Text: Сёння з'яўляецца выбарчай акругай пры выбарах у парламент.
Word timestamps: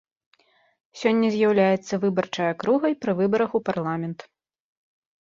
Сёння 1.01 1.27
з'яўляецца 1.35 2.01
выбарчай 2.07 2.47
акругай 2.57 2.93
пры 3.05 3.11
выбарах 3.23 3.49
у 3.61 3.65
парламент. 3.71 4.19